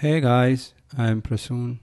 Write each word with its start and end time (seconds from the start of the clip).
Hey 0.00 0.22
guys, 0.22 0.72
I'm 0.96 1.20
Prasoon. 1.20 1.80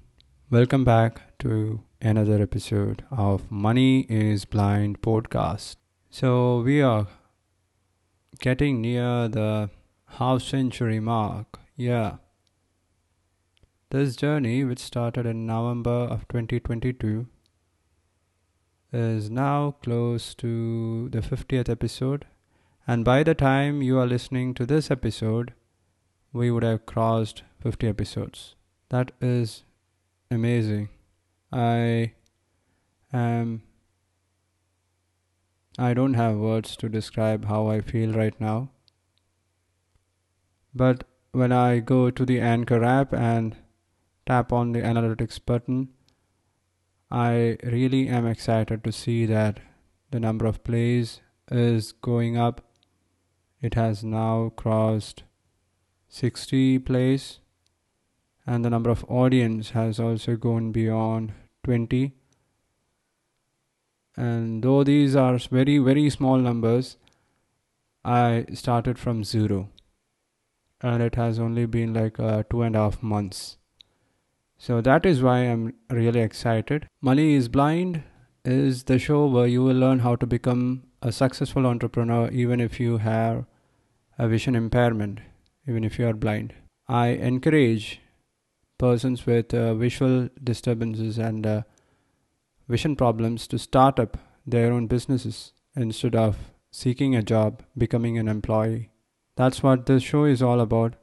Welcome 0.50 0.83
back 0.83 1.38
to 1.38 1.83
another 2.01 2.42
episode 2.42 3.04
of 3.12 3.51
Money 3.51 4.08
is 4.09 4.43
Blind 4.43 5.04
podcast. 5.04 5.75
So, 6.09 6.61
we 6.61 6.81
are 6.81 7.05
getting 8.39 8.81
near 8.81 9.27
the 9.27 9.69
half 10.15 10.41
century 10.41 10.99
mark. 10.99 11.59
Yeah. 11.75 12.15
This 13.91 14.16
journey, 14.16 14.63
which 14.63 14.79
started 14.79 15.27
in 15.27 15.45
November 15.45 16.07
of 16.15 16.27
2022, 16.27 17.27
is 18.91 19.29
now 19.29 19.75
close 19.84 20.34
to 20.34 21.07
the 21.09 21.21
50th 21.21 21.70
episode. 21.70 22.25
And 22.88 23.05
by 23.05 23.21
the 23.21 23.36
time 23.36 23.84
you 23.84 23.99
are 23.99 24.07
listening 24.07 24.55
to 24.55 24.65
this 24.65 24.89
episode, 24.89 25.54
we 26.34 26.49
would 26.49 26.63
have 26.63 26.88
crossed 26.88 27.43
50 27.60 27.88
episodes. 27.88 28.55
That 28.89 29.12
is 29.20 29.64
amazing. 30.29 30.89
I 31.52 32.14
am. 33.11 33.64
I 35.80 35.94
don't 35.94 36.16
have 36.16 36.38
words 36.38 36.75
to 36.78 36.89
describe 36.89 37.45
how 37.45 37.67
I 37.67 37.81
feel 37.81 38.14
right 38.14 38.39
now. 38.39 38.70
But 40.73 41.03
when 41.31 41.52
I 41.52 41.80
go 41.80 42.09
to 42.09 42.25
the 42.25 42.39
Anchor 42.39 42.84
app 42.84 43.14
and 43.14 43.56
tap 44.26 44.52
on 44.52 44.72
the 44.72 44.81
analytics 44.81 45.39
button, 45.44 45.89
I 47.09 47.58
really 47.64 48.08
am 48.09 48.26
excited 48.26 48.84
to 48.84 48.92
see 48.92 49.26
that 49.26 49.59
the 50.12 50.20
number 50.20 50.45
of 50.45 50.64
plays 50.64 51.22
is 51.52 51.92
going 51.92 52.38
up. 52.38 52.62
It 53.62 53.73
has 53.73 54.03
now 54.03 54.52
crossed 54.56 55.23
60 56.09 56.80
plays 56.80 57.39
and 58.47 58.66
the 58.66 58.69
number 58.69 58.89
of 58.89 59.06
audience 59.08 59.72
has 59.72 60.00
also 60.00 60.36
gone 60.36 60.72
beyond 60.72 61.33
20 61.66 62.14
and 64.16 64.64
though 64.64 64.84
these 64.84 65.16
are 65.16 65.38
very 65.38 65.78
very 65.78 66.09
small 66.09 66.38
numbers 66.38 66.98
i 68.08 68.45
started 68.53 68.98
from 68.98 69.23
zero. 69.23 69.70
And 70.81 71.03
it 71.03 71.16
has 71.16 71.40
only 71.40 71.66
been 71.66 71.94
like 71.94 72.20
uh, 72.20 72.44
two 72.50 72.62
and 72.62 72.75
a 72.75 72.80
half 72.80 73.02
months. 73.02 73.58
So 74.58 74.80
that 74.81 75.06
is 75.06 75.22
why 75.22 75.40
i'm 75.40 75.73
really 75.90 76.22
excited. 76.22 76.88
Money 77.02 77.34
is 77.34 77.50
blind 77.50 78.03
is 78.45 78.84
the 78.84 78.98
show 78.98 79.25
where 79.25 79.48
you 79.48 79.64
will 79.64 79.75
learn 79.75 80.00
how 80.00 80.16
to 80.16 80.25
become 80.25 80.84
a 81.02 81.12
successful 81.12 81.66
entrepreneur 81.66 82.30
even 82.30 82.62
if 82.62 82.80
you 82.80 82.98
have 83.00 83.45
a 84.18 84.28
vision 84.28 84.56
impairment 84.56 85.20
even 85.68 85.84
if 85.84 86.00
you 86.00 86.08
are 86.08 86.14
blind. 86.14 86.53
I 86.88 87.08
encourage 87.31 88.00
persons 88.78 89.25
with 89.25 89.53
uh, 89.53 89.73
visual 89.73 90.30
disturbances 90.44 91.17
and 91.17 91.45
uh, 91.45 91.61
vision 92.67 92.95
problems 92.95 93.47
to 93.47 93.58
start 93.58 94.00
up 94.00 94.17
their 94.45 94.72
own 94.72 94.88
businesses 94.88 95.53
instead 95.75 96.16
of 96.16 96.38
seeking 96.72 97.16
a 97.16 97.23
job, 97.23 97.64
becoming 97.78 98.17
an 98.17 98.28
employee. 98.28 98.89
That's 99.36 99.64
what 99.64 99.86
this 99.86 100.03
show 100.03 100.25
is 100.25 100.42
all 100.42 100.59
about. 100.59 100.95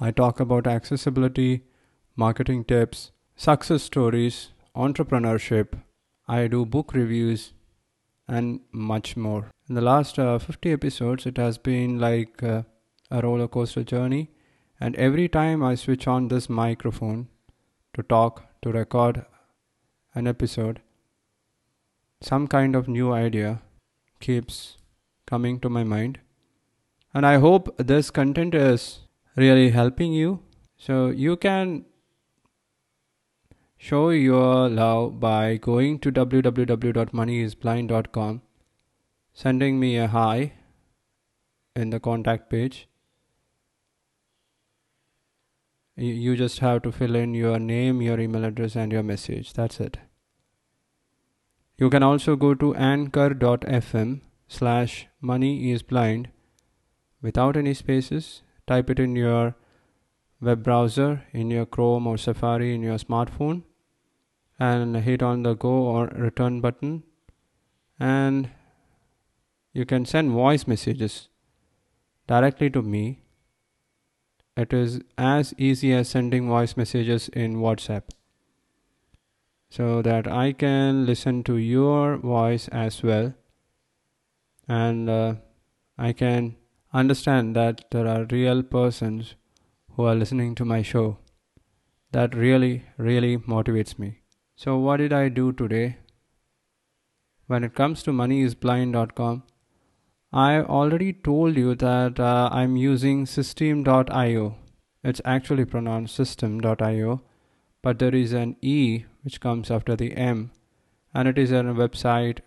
I 0.00 0.10
talk 0.10 0.40
about 0.40 0.66
accessibility, 0.66 1.62
marketing 2.16 2.64
tips, 2.64 3.12
success 3.36 3.82
stories, 3.82 4.48
entrepreneurship. 4.76 5.78
I 6.28 6.46
do 6.46 6.64
book 6.64 6.92
reviews 6.94 7.52
and 8.28 8.60
much 8.72 9.16
more. 9.16 9.50
In 9.68 9.74
the 9.74 9.80
last 9.80 10.18
uh, 10.18 10.38
50 10.38 10.72
episodes, 10.72 11.26
it 11.26 11.36
has 11.36 11.58
been 11.58 11.98
like 11.98 12.42
uh, 12.42 12.62
a 13.10 13.20
roller 13.22 13.48
coaster 13.48 13.84
journey 13.84 14.30
and 14.84 14.96
every 14.96 15.28
time 15.34 15.62
I 15.62 15.76
switch 15.80 16.08
on 16.08 16.26
this 16.26 16.50
microphone 16.50 17.28
to 17.94 18.02
talk, 18.02 18.46
to 18.62 18.72
record 18.72 19.24
an 20.12 20.26
episode, 20.26 20.80
some 22.20 22.48
kind 22.48 22.74
of 22.74 22.88
new 22.88 23.12
idea 23.12 23.62
keeps 24.18 24.78
coming 25.24 25.60
to 25.60 25.68
my 25.68 25.84
mind. 25.84 26.18
And 27.14 27.24
I 27.24 27.36
hope 27.36 27.76
this 27.78 28.10
content 28.10 28.56
is 28.56 29.06
really 29.36 29.70
helping 29.70 30.12
you. 30.12 30.40
So 30.76 31.10
you 31.10 31.36
can 31.36 31.84
show 33.78 34.10
your 34.10 34.68
love 34.68 35.20
by 35.20 35.58
going 35.58 36.00
to 36.00 36.10
www.moneyisblind.com, 36.10 38.42
sending 39.32 39.78
me 39.78 39.96
a 39.96 40.08
hi 40.08 40.54
in 41.76 41.90
the 41.90 42.00
contact 42.00 42.50
page 42.50 42.88
you 45.96 46.36
just 46.36 46.60
have 46.60 46.82
to 46.82 46.92
fill 46.92 47.14
in 47.14 47.34
your 47.34 47.58
name 47.58 48.00
your 48.00 48.18
email 48.18 48.44
address 48.44 48.76
and 48.76 48.92
your 48.92 49.02
message. 49.02 49.52
That's 49.52 49.80
it. 49.80 49.98
You 51.78 51.90
can 51.90 52.02
also 52.02 52.36
go 52.36 52.54
to 52.54 52.74
anchor.fm 52.74 54.20
slash 54.48 55.06
money 55.20 55.72
is 55.72 55.82
blind 55.82 56.28
without 57.20 57.56
any 57.56 57.74
spaces. 57.74 58.42
Type 58.66 58.90
it 58.90 58.98
in 58.98 59.16
your 59.16 59.56
web 60.40 60.62
browser 60.62 61.24
in 61.32 61.50
your 61.50 61.66
chrome 61.66 62.06
or 62.06 62.16
safari 62.16 62.74
in 62.74 62.82
your 62.82 62.98
smartphone 62.98 63.62
and 64.58 64.96
hit 64.96 65.22
on 65.22 65.42
the 65.42 65.54
go 65.54 65.70
or 65.70 66.06
return 66.06 66.60
button. 66.60 67.02
And 67.98 68.50
you 69.72 69.84
can 69.86 70.04
send 70.04 70.30
voice 70.30 70.66
messages 70.66 71.28
directly 72.26 72.70
to 72.70 72.82
me 72.82 73.21
it 74.56 74.72
is 74.72 75.00
as 75.16 75.54
easy 75.58 75.92
as 75.92 76.08
sending 76.08 76.48
voice 76.48 76.76
messages 76.76 77.28
in 77.28 77.56
WhatsApp 77.56 78.02
so 79.70 80.02
that 80.02 80.26
I 80.26 80.52
can 80.52 81.06
listen 81.06 81.42
to 81.44 81.56
your 81.56 82.16
voice 82.18 82.68
as 82.68 83.02
well 83.02 83.32
and 84.68 85.08
uh, 85.08 85.34
I 85.98 86.12
can 86.12 86.56
understand 86.92 87.56
that 87.56 87.84
there 87.90 88.06
are 88.06 88.26
real 88.30 88.62
persons 88.62 89.34
who 89.96 90.04
are 90.04 90.14
listening 90.14 90.54
to 90.56 90.64
my 90.64 90.82
show. 90.82 91.18
That 92.12 92.34
really, 92.34 92.84
really 92.98 93.38
motivates 93.38 93.98
me. 93.98 94.20
So, 94.56 94.76
what 94.78 94.98
did 94.98 95.12
I 95.12 95.28
do 95.28 95.52
today? 95.52 95.98
When 97.46 97.64
it 97.64 97.74
comes 97.74 98.02
to 98.04 98.10
moneyisblind.com, 98.10 99.42
I 100.32 100.60
already 100.62 101.12
told 101.12 101.58
you 101.58 101.74
that 101.74 102.18
uh, 102.18 102.48
I'm 102.50 102.74
using 102.76 103.26
Systeme.io. 103.26 104.56
It's 105.04 105.20
actually 105.26 105.66
pronounced 105.66 106.14
system.io, 106.14 107.20
but 107.82 107.98
there 107.98 108.14
is 108.14 108.32
an 108.32 108.56
E 108.62 109.04
which 109.24 109.42
comes 109.42 109.70
after 109.70 109.94
the 109.94 110.16
M, 110.16 110.50
and 111.12 111.28
it 111.28 111.36
is 111.36 111.52
a 111.52 111.56
website 111.56 112.38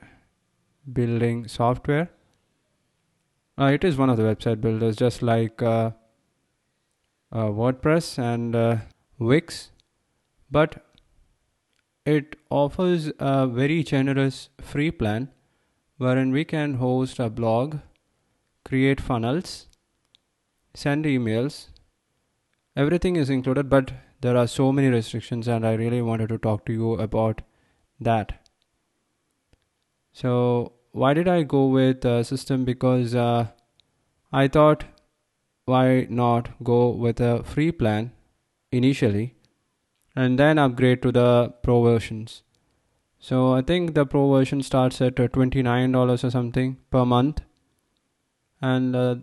building 0.91 1.47
software. 1.47 2.09
Uh, 3.59 3.65
it 3.65 3.83
is 3.83 3.97
one 3.97 4.09
of 4.09 4.17
the 4.17 4.23
website 4.23 4.61
builders, 4.61 4.95
just 4.95 5.21
like 5.21 5.61
uh, 5.61 5.91
uh 7.31 7.49
WordPress 7.59 8.17
and 8.17 8.55
uh, 8.55 8.77
Wix, 9.19 9.69
but 10.49 10.83
it 12.03 12.35
offers 12.49 13.11
a 13.19 13.45
very 13.45 13.83
generous 13.83 14.49
free 14.59 14.89
plan 14.89 15.29
wherein 15.97 16.31
we 16.31 16.43
can 16.43 16.75
host 16.75 17.19
a 17.19 17.29
blog, 17.29 17.77
create 18.63 18.99
funnels, 18.99 19.67
send 20.73 21.05
emails. 21.05 21.67
Everything 22.75 23.15
is 23.15 23.29
included, 23.29 23.69
but 23.69 23.93
there 24.21 24.35
are 24.37 24.47
so 24.47 24.71
many 24.71 24.89
restrictions, 24.89 25.47
and 25.47 25.65
I 25.65 25.73
really 25.73 26.01
wanted 26.01 26.29
to 26.29 26.37
talk 26.37 26.65
to 26.65 26.73
you 26.73 26.93
about 26.93 27.41
that. 27.99 28.45
So, 30.11 30.73
why 30.91 31.13
did 31.13 31.27
I 31.27 31.43
go 31.43 31.67
with 31.67 32.05
a 32.05 32.23
Systeme? 32.23 32.65
Because 32.65 33.15
uh, 33.15 33.47
I 34.31 34.47
thought, 34.47 34.85
why 35.65 36.07
not 36.09 36.49
go 36.63 36.89
with 36.89 37.19
a 37.19 37.43
free 37.43 37.71
plan 37.71 38.11
initially 38.71 39.35
and 40.15 40.39
then 40.39 40.57
upgrade 40.57 41.01
to 41.01 41.11
the 41.11 41.53
pro 41.63 41.81
versions? 41.83 42.43
So 43.25 43.53
I 43.55 43.63
think 43.63 43.95
the 43.95 44.05
pro 44.05 44.31
version 44.31 44.61
starts 44.61 45.01
at 45.01 45.19
uh, 45.19 45.27
$29 45.27 46.23
or 46.23 46.29
something 46.29 46.77
per 46.91 47.05
month. 47.05 47.41
And 48.61 48.95
uh, 48.95 49.15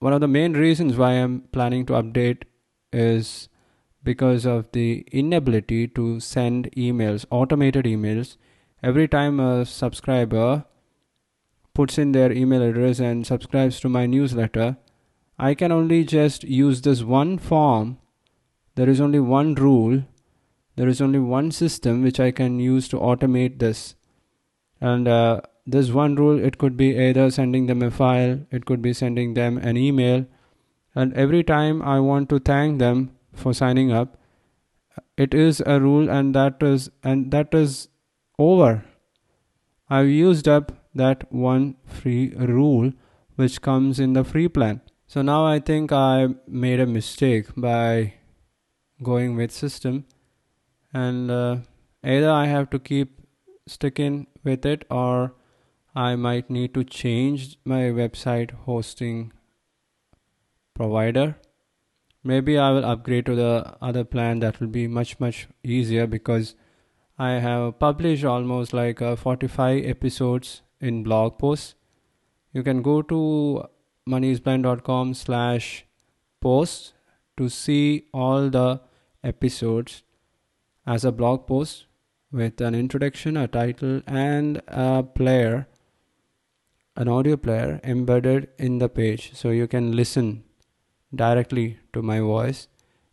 one 0.00 0.12
of 0.12 0.20
the 0.20 0.26
main 0.26 0.54
reasons 0.54 0.96
why 0.96 1.12
I'm 1.12 1.42
planning 1.52 1.86
to 1.86 1.92
update 1.92 2.42
is 2.92 3.48
because 4.02 4.44
of 4.44 4.72
the 4.72 5.06
inability 5.12 5.86
to 5.98 6.18
send 6.18 6.72
emails, 6.72 7.24
automated 7.30 7.84
emails. 7.84 8.36
Every 8.82 9.06
time 9.06 9.38
a 9.38 9.64
subscriber 9.64 10.64
puts 11.74 11.98
in 11.98 12.10
their 12.10 12.32
email 12.32 12.62
address 12.62 12.98
and 12.98 13.24
subscribes 13.24 13.78
to 13.80 13.88
my 13.88 14.06
newsletter, 14.06 14.78
I 15.38 15.54
can 15.54 15.70
only 15.70 16.02
just 16.02 16.42
use 16.42 16.82
this 16.82 17.04
one 17.04 17.38
form. 17.38 17.98
There 18.74 18.88
is 18.88 19.00
only 19.00 19.20
one 19.20 19.54
rule 19.54 20.02
there 20.76 20.88
is 20.88 21.00
only 21.00 21.18
one 21.18 21.50
system 21.50 22.02
which 22.02 22.20
I 22.20 22.30
can 22.30 22.58
use 22.60 22.88
to 22.88 22.98
automate 22.98 23.58
this. 23.58 23.94
And 24.80 25.08
uh, 25.08 25.40
this 25.66 25.90
one 25.90 26.14
rule, 26.16 26.38
it 26.38 26.58
could 26.58 26.76
be 26.76 26.98
either 26.98 27.30
sending 27.30 27.66
them 27.66 27.82
a 27.82 27.90
file, 27.90 28.40
it 28.50 28.66
could 28.66 28.82
be 28.82 28.92
sending 28.92 29.34
them 29.34 29.58
an 29.58 29.76
email. 29.76 30.26
And 30.94 31.12
every 31.14 31.42
time 31.42 31.82
I 31.82 32.00
want 32.00 32.28
to 32.30 32.38
thank 32.38 32.78
them 32.78 33.10
for 33.32 33.52
signing 33.52 33.92
up 33.92 34.18
it 35.16 35.34
is 35.34 35.62
a 35.66 35.80
rule 35.80 36.10
and 36.10 36.34
that 36.34 36.62
is 36.62 36.90
and 37.02 37.30
that 37.30 37.54
is 37.54 37.88
over 38.38 38.84
i've 39.88 40.08
used 40.08 40.48
up 40.48 40.72
that 40.94 41.30
one 41.32 41.74
free 41.84 42.34
rule 42.36 42.92
which 43.36 43.60
comes 43.62 44.00
in 44.00 44.12
the 44.12 44.24
free 44.24 44.48
plan 44.48 44.80
so 45.06 45.22
now 45.22 45.44
i 45.46 45.58
think 45.58 45.92
i 45.92 46.28
made 46.46 46.80
a 46.80 46.86
mistake 46.86 47.48
by 47.56 48.12
going 49.02 49.36
with 49.36 49.50
Systeme 49.50 50.04
and 50.92 51.30
uh, 51.30 51.56
either 52.02 52.30
i 52.30 52.46
have 52.46 52.70
to 52.70 52.78
keep 52.78 53.20
sticking 53.66 54.26
with 54.44 54.64
it 54.64 54.84
or 54.90 55.34
I 55.94 56.14
might 56.14 56.50
need 56.50 56.74
to 56.74 56.84
change 56.84 57.58
my 57.64 57.84
website 57.98 58.50
hosting 58.50 59.32
provider. 60.74 61.36
Maybe 62.22 62.58
I 62.58 62.70
will 62.70 62.84
upgrade 62.84 63.24
to 63.26 63.34
the 63.34 63.76
other 63.80 64.04
plan 64.04 64.40
that 64.40 64.60
will 64.60 64.66
be 64.66 64.86
much 64.86 65.18
much 65.18 65.48
easier 65.64 66.06
because 66.06 66.54
I 67.18 67.30
have 67.46 67.78
published 67.78 68.24
almost 68.24 68.74
like 68.74 69.00
uh, 69.00 69.16
45 69.16 69.86
episodes 69.86 70.60
in 70.80 71.02
blog 71.02 71.38
posts. 71.38 71.74
You 72.52 72.62
can 72.62 72.82
go 72.82 73.00
to 73.00 73.64
moneyisblind.com 74.06 75.14
slash 75.14 75.86
posts 76.42 76.92
to 77.38 77.48
see 77.48 78.04
all 78.12 78.50
the 78.50 78.80
episodes 79.24 80.02
as 80.86 81.04
a 81.04 81.12
blog 81.12 81.46
post 81.46 81.86
with 82.32 82.60
an 82.60 82.74
introduction, 82.74 83.36
a 83.36 83.48
title, 83.48 84.02
and 84.06 84.62
a 84.68 85.02
player 85.02 85.66
an 86.96 87.08
audio 87.08 87.36
player 87.36 87.78
embedded 87.84 88.48
in 88.58 88.78
the 88.78 88.88
page 88.88 89.32
so 89.34 89.50
you 89.50 89.66
can 89.66 89.92
listen 89.94 90.42
directly 91.14 91.78
to 91.92 92.02
my 92.02 92.20
voice 92.20 92.68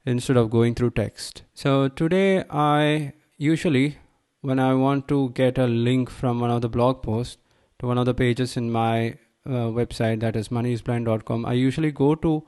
instead 0.05 0.37
of 0.37 0.49
going 0.49 0.73
through 0.73 0.91
text. 0.91 1.43
So 1.53 1.89
today 1.89 2.45
I 2.49 3.13
usually 3.37 3.97
when 4.41 4.59
I 4.59 4.73
want 4.73 5.07
to 5.09 5.29
get 5.31 5.57
a 5.57 5.67
link 5.67 6.09
from 6.09 6.39
one 6.39 6.49
of 6.49 6.61
the 6.61 6.69
blog 6.69 7.01
posts 7.01 7.37
to 7.79 7.87
one 7.87 7.97
of 7.97 8.05
the 8.05 8.13
pages 8.13 8.55
in 8.55 8.71
my 8.71 9.17
uh, 9.45 9.67
website 9.79 10.21
that 10.21 10.37
is 10.37 10.47
moneyisblind.com 10.47 11.45
I 11.45 11.53
usually 11.53 11.91
go 11.91 12.15
to 12.15 12.43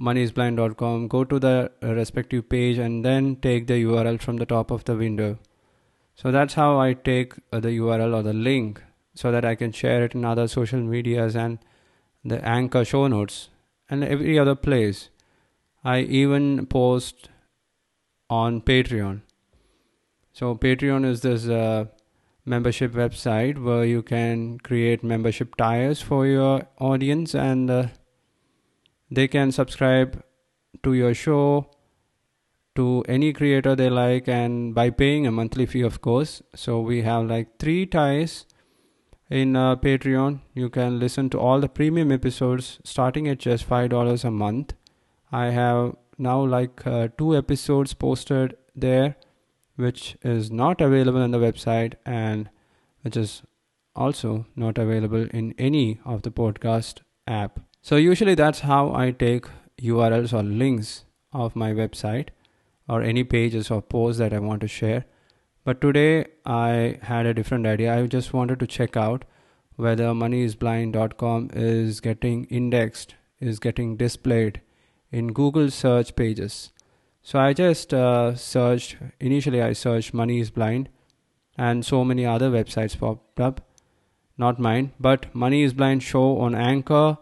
moneyisblind.com 0.00 1.08
go 1.08 1.24
to 1.24 1.38
the 1.38 1.70
respective 1.82 2.48
page 2.48 2.78
and 2.78 3.04
then 3.04 3.36
take 3.36 3.66
the 3.66 3.84
URL 3.84 4.20
from 4.20 4.36
the 4.36 4.46
top 4.46 4.70
of 4.70 4.84
the 4.84 4.96
window 4.96 5.38
so 6.20 6.30
that's 6.30 6.52
how 6.52 6.78
I 6.78 6.92
take 6.92 7.32
uh, 7.50 7.60
the 7.60 7.70
URL 7.78 8.14
or 8.14 8.22
the 8.22 8.34
link 8.34 8.82
so 9.14 9.32
that 9.32 9.42
I 9.42 9.54
can 9.54 9.72
share 9.72 10.04
it 10.04 10.14
in 10.14 10.22
other 10.22 10.48
social 10.48 10.80
medias 10.80 11.34
and 11.34 11.58
the 12.22 12.44
anchor 12.46 12.84
show 12.84 13.06
notes 13.06 13.48
and 13.88 14.04
every 14.04 14.38
other 14.38 14.54
place. 14.54 15.08
I 15.82 16.00
even 16.00 16.66
post 16.66 17.30
on 18.28 18.60
Patreon. 18.60 19.22
So 20.34 20.54
Patreon 20.54 21.06
is 21.06 21.22
this 21.22 21.48
uh, 21.48 21.86
membership 22.44 22.92
website 22.92 23.56
where 23.56 23.86
you 23.86 24.02
can 24.02 24.58
create 24.58 25.02
membership 25.02 25.56
tiers 25.56 26.02
for 26.02 26.26
your 26.26 26.66
audience 26.78 27.34
and 27.34 27.70
uh, 27.70 27.86
they 29.10 29.26
can 29.28 29.52
subscribe 29.52 30.22
to 30.82 30.94
your 30.94 31.14
show 31.14 31.70
to 32.76 33.04
any 33.08 33.32
creator 33.32 33.74
they 33.74 33.90
like 33.90 34.28
and 34.28 34.74
by 34.74 34.88
paying 34.90 35.26
a 35.26 35.32
monthly 35.32 35.66
fee 35.66 35.82
of 35.82 36.00
course 36.00 36.42
so 36.54 36.80
we 36.80 37.02
have 37.02 37.26
like 37.26 37.58
three 37.58 37.84
tiers 37.84 38.46
in 39.30 39.54
uh, 39.54 39.76
Patreon. 39.76 40.40
You 40.54 40.68
can 40.68 40.98
listen 40.98 41.30
to 41.30 41.38
all 41.38 41.60
the 41.60 41.68
premium 41.68 42.10
episodes 42.12 42.80
starting 42.84 43.28
at 43.28 43.38
just 43.38 43.68
$5 43.68 44.24
a 44.24 44.30
month. 44.30 44.74
I 45.32 45.46
have 45.46 45.96
now 46.18 46.44
like 46.44 46.86
uh, 46.86 47.08
two 47.16 47.36
episodes 47.36 47.94
posted 47.94 48.56
there, 48.74 49.16
which 49.76 50.16
is 50.22 50.50
not 50.50 50.80
available 50.80 51.22
on 51.22 51.30
the 51.30 51.38
website 51.38 51.94
and 52.04 52.50
which 53.02 53.16
is 53.16 53.42
also 53.94 54.46
not 54.56 54.76
available 54.76 55.26
in 55.30 55.54
any 55.56 56.00
of 56.04 56.22
the 56.22 56.30
podcast 56.30 57.00
app. 57.26 57.60
So 57.82 57.96
usually 57.96 58.34
that's 58.34 58.60
how 58.60 58.94
I 58.94 59.10
take 59.10 59.46
URLs 59.80 60.32
or 60.32 60.42
links 60.42 61.04
of 61.32 61.56
my 61.56 61.72
website 61.72 62.28
or 62.88 63.02
any 63.02 63.24
pages 63.24 63.70
or 63.70 63.80
posts 63.80 64.18
that 64.18 64.32
I 64.32 64.38
want 64.38 64.60
to 64.62 64.68
share 64.68 65.04
but 65.62 65.80
today 65.80 66.26
I 66.46 66.98
had 67.02 67.26
a 67.26 67.34
different 67.34 67.66
idea. 67.66 67.94
I 67.94 68.06
just 68.06 68.32
wanted 68.32 68.60
to 68.60 68.66
check 68.66 68.96
out 68.96 69.24
whether 69.76 70.04
moneyisblind.com 70.04 71.50
is 71.52 72.00
getting 72.00 72.44
indexed, 72.46 73.14
is 73.40 73.58
getting 73.58 73.96
displayed 73.96 74.60
in 75.12 75.32
Google 75.32 75.70
search 75.70 76.16
pages. 76.16 76.72
So 77.22 77.38
I 77.38 77.52
just 77.52 77.92
uh, 77.92 78.34
searched, 78.34 78.96
initially 79.18 79.60
I 79.60 79.74
searched 79.74 80.14
Money 80.14 80.40
is 80.40 80.50
Blind 80.50 80.88
and 81.58 81.84
so 81.84 82.04
many 82.04 82.24
other 82.24 82.50
websites 82.50 82.98
popped 82.98 83.38
up. 83.38 83.60
Not 84.38 84.58
mine, 84.58 84.92
but 84.98 85.34
Money 85.34 85.62
is 85.62 85.74
Blind 85.74 86.02
show 86.02 86.38
on 86.38 86.54
Anchor, 86.54 87.18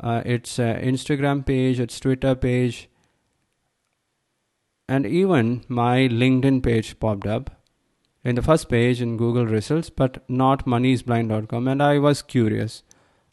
uh, 0.00 0.22
its 0.24 0.58
uh, 0.58 0.78
Instagram 0.82 1.44
page, 1.44 1.80
its 1.80 1.98
Twitter 1.98 2.34
page, 2.34 2.88
and 4.88 5.04
even 5.04 5.64
my 5.68 6.08
LinkedIn 6.08 6.62
page 6.62 6.98
popped 6.98 7.26
up 7.26 7.50
in 8.24 8.34
the 8.34 8.42
first 8.42 8.68
page 8.68 9.00
in 9.00 9.16
Google 9.16 9.46
results, 9.46 9.90
but 9.90 10.22
not 10.28 10.66
moneyisblind.com. 10.66 11.68
And 11.68 11.82
I 11.82 11.98
was 11.98 12.22
curious. 12.22 12.82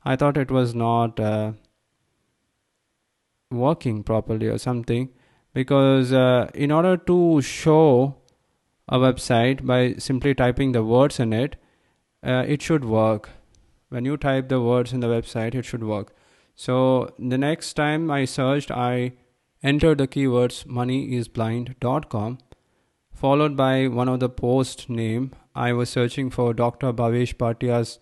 I 0.03 0.15
thought 0.15 0.37
it 0.37 0.51
was 0.51 0.75
not 0.75 1.19
uh, 1.19 1.53
working 3.51 4.03
properly 4.03 4.47
or 4.47 4.57
something 4.57 5.09
because 5.53 6.11
uh, 6.13 6.49
in 6.53 6.71
order 6.71 6.97
to 6.97 7.41
show 7.41 8.15
a 8.87 8.99
website 8.99 9.65
by 9.65 9.93
simply 9.93 10.35
typing 10.35 10.73
the 10.73 10.83
words 10.83 11.19
in 11.19 11.33
it, 11.33 11.55
uh, 12.23 12.43
it 12.47 12.61
should 12.61 12.85
work. 12.85 13.29
When 13.89 14.05
you 14.05 14.17
type 14.17 14.49
the 14.49 14.61
words 14.61 14.93
in 14.93 14.99
the 14.99 15.07
website, 15.07 15.55
it 15.55 15.65
should 15.65 15.83
work. 15.83 16.13
So 16.55 17.13
the 17.19 17.37
next 17.37 17.73
time 17.73 18.09
I 18.09 18.25
searched, 18.25 18.71
I 18.71 19.13
entered 19.63 19.97
the 19.97 20.07
keywords 20.07 20.65
moneyisblind.com 20.65 22.39
followed 23.15 23.55
by 23.55 23.87
one 23.87 24.09
of 24.09 24.19
the 24.19 24.29
post 24.29 24.89
name. 24.89 25.31
I 25.55 25.71
was 25.73 25.89
searching 25.89 26.29
for 26.29 26.53
Dr. 26.53 26.91
Bhavesh 26.91 27.35
Bhatia's 27.35 27.99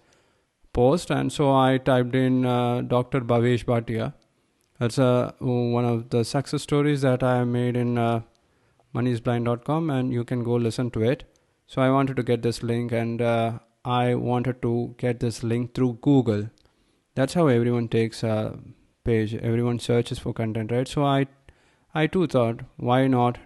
post, 0.73 1.11
and 1.11 1.31
so 1.31 1.55
I 1.55 1.77
typed 1.77 2.15
in 2.15 2.45
uh, 2.45 2.81
Dr. 2.81 3.21
Bhavesh 3.21 3.63
Bhatia. 3.65 4.13
That's 4.79 4.97
uh, 4.97 5.33
one 5.39 5.85
of 5.85 6.09
the 6.09 6.25
success 6.25 6.63
stories 6.63 7.03
that 7.03 7.21
I 7.21 7.43
made 7.43 7.77
in 7.77 7.97
uh, 7.97 8.21
moneyisblind.com, 8.95 9.89
and 9.91 10.11
you 10.11 10.23
can 10.23 10.43
go 10.43 10.55
listen 10.55 10.89
to 10.91 11.03
it. 11.03 11.23
So 11.67 11.81
I 11.81 11.91
wanted 11.91 12.17
to 12.17 12.23
get 12.23 12.41
this 12.41 12.63
link, 12.63 12.91
and 12.91 13.21
uh, 13.21 13.59
I 13.85 14.15
wanted 14.15 14.61
to 14.63 14.95
get 14.97 15.19
this 15.19 15.43
link 15.43 15.75
through 15.75 15.99
Google. 16.01 16.49
That's 17.15 17.33
how 17.33 17.47
everyone 17.47 17.87
takes 17.87 18.23
a 18.23 18.57
page. 19.03 19.35
Everyone 19.35 19.79
searches 19.79 20.19
for 20.19 20.33
content, 20.33 20.71
right? 20.71 20.87
So 20.87 21.03
I, 21.03 21.27
I 21.93 22.07
too 22.07 22.27
thought, 22.27 22.61
why 22.77 23.07
not 23.07 23.37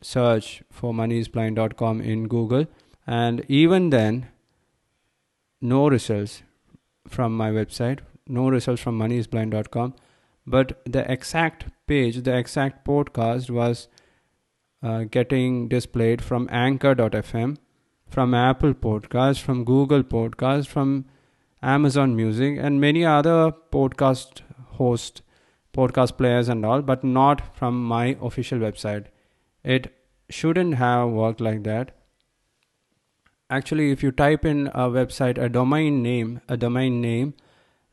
search 0.00 0.62
for 0.70 0.92
moneyisblind.com 0.92 2.00
in 2.00 2.28
Google, 2.28 2.66
and 3.06 3.44
even 3.48 3.90
then, 3.90 4.28
no 5.60 5.88
results 5.88 6.42
from 7.08 7.36
my 7.36 7.50
website, 7.50 8.00
no 8.26 8.48
results 8.48 8.82
from 8.82 8.98
moneyisblind.com. 8.98 9.94
But 10.46 10.80
the 10.84 11.10
exact 11.10 11.66
page, 11.86 12.22
the 12.22 12.36
exact 12.36 12.86
podcast 12.86 13.50
was 13.50 13.88
uh, 14.82 15.04
getting 15.04 15.68
displayed 15.68 16.22
from 16.22 16.48
Anchor.fm, 16.50 17.56
from 18.08 18.34
Apple 18.34 18.74
Podcast, 18.74 19.40
from 19.40 19.64
Google 19.64 20.02
Podcast, 20.02 20.68
from 20.68 21.06
Amazon 21.62 22.14
Music, 22.14 22.58
and 22.60 22.80
many 22.80 23.04
other 23.04 23.52
podcast 23.72 24.42
host, 24.78 25.22
podcast 25.74 26.16
players, 26.16 26.48
and 26.48 26.64
all, 26.64 26.82
but 26.82 27.02
not 27.02 27.56
from 27.56 27.84
my 27.84 28.16
official 28.22 28.58
website. 28.58 29.06
It 29.64 29.92
shouldn't 30.30 30.74
have 30.74 31.08
worked 31.08 31.40
like 31.40 31.64
that. 31.64 31.92
Actually 33.50 33.90
if 33.90 34.02
you 34.02 34.12
type 34.12 34.44
in 34.44 34.66
a 34.68 34.88
website 34.90 35.38
a 35.42 35.48
domain 35.48 36.02
name 36.02 36.40
a 36.48 36.56
domain 36.56 37.00
name 37.00 37.32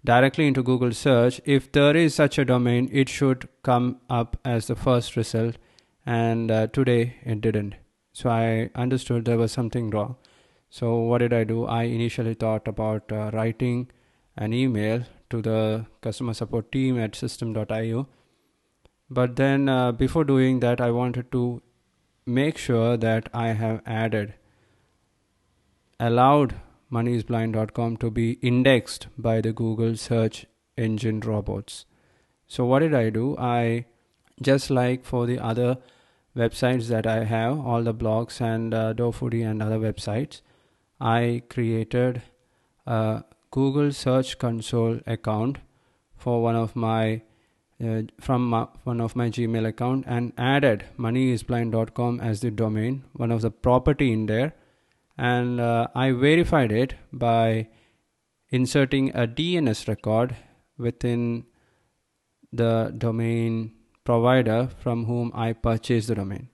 directly 0.03 0.47
into 0.47 0.61
google 0.61 0.91
search 0.91 1.39
if 1.45 1.71
there 1.71 1.95
is 1.95 2.13
such 2.13 2.37
a 2.37 2.43
domain 2.43 2.89
it 2.91 3.07
should 3.07 3.47
come 3.63 4.01
up 4.09 4.37
as 4.43 4.67
the 4.67 4.75
first 4.75 5.15
result. 5.15 5.57
And 6.05 6.51
uh, 6.51 6.67
today 6.67 7.15
it 7.23 7.41
didn't. 7.41 7.75
So 8.11 8.29
i 8.29 8.69
understood 8.75 9.25
there 9.25 9.37
was 9.37 9.51
something 9.51 9.89
wrong 9.89 10.17
so 10.77 10.93
what 11.09 11.19
did 11.23 11.33
i 11.33 11.43
do? 11.43 11.65
I 11.65 11.83
initially 11.83 12.33
thought 12.33 12.67
about 12.67 13.11
uh, 13.11 13.29
writing 13.33 13.89
an 14.35 14.53
email 14.53 15.03
to 15.29 15.41
the 15.41 15.85
customer 16.01 16.33
support 16.33 16.71
team 16.71 16.99
at 16.99 17.13
Systeme.io 17.13 18.07
but 19.09 19.35
then 19.35 19.69
uh, 19.69 19.91
before 19.91 20.23
doing 20.23 20.59
that 20.61 20.81
i 20.81 20.89
wanted 20.91 21.31
to 21.31 21.61
make 22.25 22.57
sure 22.57 22.97
that 22.97 23.29
i 23.33 23.47
have 23.61 23.81
added 23.85 24.33
allowed 25.99 26.55
moneyisblind.com 26.91 27.95
to 27.97 28.09
be 28.09 28.31
indexed 28.53 29.07
by 29.17 29.39
the 29.41 29.53
google 29.53 29.95
search 29.95 30.45
engine 30.77 31.19
robots. 31.19 31.85
So 32.47 32.65
what 32.65 32.79
did 32.79 32.93
i 32.93 33.09
do? 33.09 33.35
I 33.37 33.85
just 34.41 34.69
like 34.69 35.05
for 35.05 35.25
the 35.25 35.39
other 35.39 35.77
websites 36.35 36.87
that 36.87 37.07
I 37.07 37.23
have, 37.23 37.59
all 37.59 37.83
the 37.83 37.93
blogs 37.93 38.41
and 38.41 38.73
uh, 38.73 38.93
and 39.49 39.63
other 39.63 39.79
websites, 39.79 40.41
I 40.99 41.43
created 41.49 42.21
a 42.85 43.23
Google 43.51 43.91
Search 43.91 44.37
Console 44.37 44.99
account 45.05 45.59
for 46.15 46.41
one 46.41 46.55
of 46.55 46.75
my 46.75 47.21
uh, 47.83 48.03
from 48.21 48.47
my, 48.49 48.67
one 48.85 49.01
of 49.01 49.15
my 49.15 49.29
Gmail 49.29 49.67
account 49.67 50.05
and 50.07 50.31
added 50.37 50.85
moneyisblind.com 50.97 52.21
as 52.21 52.39
the 52.39 52.49
domain, 52.49 53.03
one 53.13 53.31
of 53.31 53.41
the 53.41 53.51
property 53.51 54.13
in 54.13 54.27
there, 54.27 54.53
and 55.17 55.59
uh, 55.59 55.87
I 55.93 56.11
verified 56.11 56.71
it 56.71 56.95
by 57.11 57.67
inserting 58.49 59.09
a 59.09 59.27
DNS 59.27 59.89
record 59.89 60.37
within 60.77 61.45
the 62.53 62.93
domain 62.97 63.73
provider 64.05 64.69
from 64.79 65.05
whom 65.05 65.31
I 65.35 65.51
purchased 65.51 66.07
the 66.07 66.15
domain. 66.15 66.49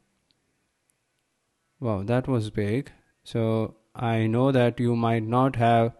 Wow, 1.79 2.03
that 2.03 2.27
was 2.27 2.49
big. 2.49 2.91
So 3.23 3.75
I 3.95 4.27
know 4.27 4.51
that 4.51 4.79
you 4.79 4.95
might 4.95 5.23
not 5.23 5.55
have 5.57 5.93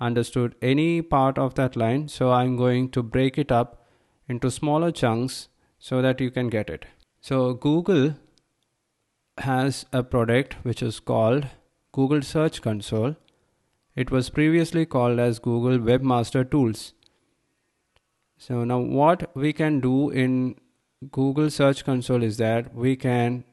understood 0.00 0.54
any 0.60 1.02
part 1.02 1.38
of 1.38 1.54
that 1.54 1.76
line. 1.76 2.08
So 2.08 2.30
I'm 2.32 2.56
going 2.56 2.90
to 2.90 3.02
break 3.02 3.38
it 3.38 3.52
up 3.52 3.84
into 4.28 4.50
smaller 4.50 4.90
chunks 4.90 5.48
so 5.78 6.02
that 6.02 6.20
you 6.20 6.30
can 6.30 6.48
get 6.48 6.70
it. 6.70 6.86
So 7.20 7.54
Google 7.54 8.14
has 9.38 9.86
a 9.92 10.02
product 10.02 10.54
which 10.62 10.82
is 10.82 11.00
called 11.00 11.46
Google 11.92 12.22
Search 12.22 12.62
Console. 12.62 13.16
It 13.94 14.10
was 14.10 14.30
previously 14.30 14.84
called 14.86 15.18
as 15.18 15.38
Google 15.38 15.78
Webmaster 15.78 16.50
Tools. 16.50 16.92
So 18.38 18.64
now 18.64 18.78
what 18.78 19.34
we 19.34 19.52
can 19.52 19.80
do 19.80 20.10
in 20.10 20.56
Google 21.10 21.50
Search 21.50 21.84
Console 21.84 22.22
is 22.22 22.36
that 22.36 22.74
we 22.74 22.96
can 22.96 23.44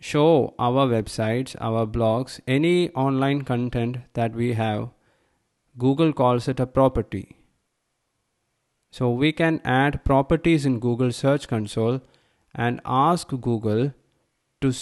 show 0.00 0.54
our 0.58 0.86
websites, 0.86 1.56
our 1.60 1.86
blogs, 1.86 2.40
any 2.46 2.90
online 2.90 3.42
content 3.42 3.98
that 4.14 4.34
we 4.34 4.54
have. 4.54 4.90
Google 5.76 6.12
calls 6.12 6.48
it 6.48 6.60
a 6.60 6.66
property. 6.66 7.36
So 8.90 9.10
we 9.10 9.32
can 9.32 9.60
add 9.64 10.04
properties 10.04 10.64
in 10.64 10.80
Google 10.80 11.12
Search 11.12 11.46
Console 11.46 12.00
and 12.54 12.80
ask 12.84 13.28
Google 13.28 13.92
to, 14.60 14.72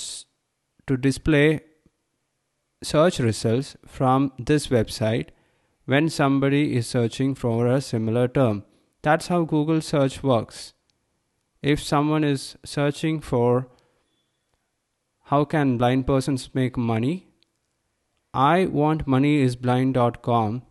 to 0.87 0.96
display 0.96 1.61
search 2.82 3.18
results 3.18 3.76
from 3.87 4.32
this 4.38 4.68
website 4.68 5.28
when 5.87 6.08
somebody 6.08 6.76
is 6.76 6.87
searching 6.87 7.35
for 7.35 7.66
a 7.66 7.80
similar 7.80 8.28
term. 8.28 8.64
That's 9.02 9.28
how 9.28 9.44
Google 9.44 9.80
search 9.80 10.23
works. 10.23 10.73
If 11.62 11.82
someone 11.82 12.25
is 12.25 12.56
searching 12.64 13.20
for 13.20 13.68
how 15.26 15.45
can 15.45 15.76
blind 15.78 16.06
persons 16.06 16.49
make 16.54 16.76
money, 16.76 17.28
I 18.33 18.66
want 18.66 19.06
moneyisblind.com 19.06 20.62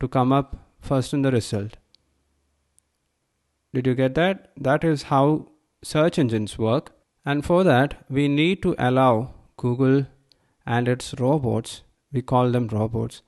to 0.00 0.08
come 0.08 0.32
up 0.32 0.56
first 0.80 1.12
in 1.12 1.22
the 1.22 1.30
result. 1.30 1.76
Did 3.74 3.86
you 3.86 3.94
get 3.94 4.14
that? 4.14 4.50
That 4.56 4.84
is 4.84 5.04
how 5.04 5.48
search 5.82 6.18
engines 6.18 6.58
work. 6.58 6.92
And 7.24 7.44
for 7.44 7.64
that, 7.64 8.04
we 8.08 8.28
need 8.28 8.62
to 8.62 8.74
allow 8.78 9.34
Google 9.56 10.06
and 10.64 10.88
its 10.88 11.14
robots, 11.18 11.82
we 12.12 12.22
call 12.22 12.50
them 12.50 12.68
robots, 12.68 13.22